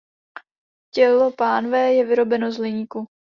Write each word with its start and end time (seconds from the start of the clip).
Tělo 0.93 1.31
"pánve" 1.31 1.93
je 1.93 2.05
vyrobeno 2.05 2.51
z 2.51 2.57
hliníku. 2.57 3.05